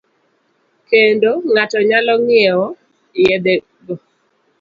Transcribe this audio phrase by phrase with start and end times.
[0.87, 1.31] Kendo.
[1.51, 2.67] ng'ato nyalo ng'iewo
[3.25, 3.95] yedhego